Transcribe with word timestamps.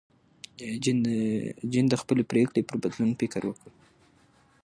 جین 1.73 1.85
د 1.91 1.95
خپلې 2.01 2.23
پرېکړې 2.31 2.61
پر 2.67 2.75
بدلون 2.83 3.11
فکر 3.19 3.41
وکړ. 3.45 3.69